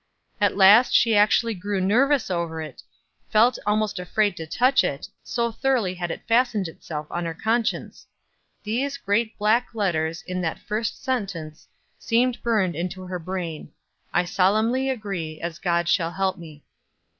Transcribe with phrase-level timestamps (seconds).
[0.41, 2.81] At last she actually grew nervous over it,
[3.29, 8.07] felt almost afraid to touch it, so thoroughly had it fastened itself on her conscience.
[8.63, 11.67] These great black letters in that first sentence
[11.99, 13.73] seemed burned into her brain:
[14.11, 16.63] "I solemnly agree, as God shall help me."